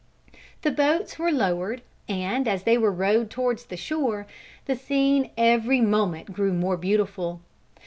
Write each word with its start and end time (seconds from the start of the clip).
The 0.63 0.71
boats 0.71 1.19
were 1.19 1.31
lowered, 1.31 1.83
and, 2.09 2.47
as 2.47 2.63
they 2.63 2.75
were 2.75 2.91
rowed 2.91 3.29
towards 3.29 3.65
the 3.65 3.77
shore, 3.77 4.25
the 4.65 4.75
scene 4.75 5.29
every 5.37 5.79
moment 5.79 6.33
grew 6.33 6.53
more 6.53 6.75
beautiful. 6.75 7.39